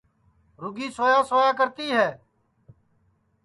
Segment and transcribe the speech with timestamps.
[0.61, 2.07] رُگی سویا سویا کرتی ہے